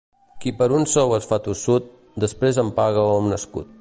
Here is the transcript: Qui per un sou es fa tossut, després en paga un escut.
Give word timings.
Qui 0.45 0.53
per 0.61 0.67
un 0.77 0.85
sou 0.93 1.13
es 1.17 1.27
fa 1.33 1.39
tossut, 1.49 1.91
després 2.25 2.61
en 2.63 2.73
paga 2.81 3.05
un 3.19 3.37
escut. 3.39 3.69